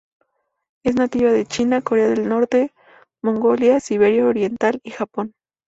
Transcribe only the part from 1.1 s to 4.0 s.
de China, Corea del Norte, Mongolia,